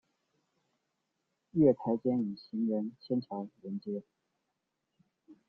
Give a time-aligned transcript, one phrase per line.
[1.51, 4.01] 月台间以行人天桥连接。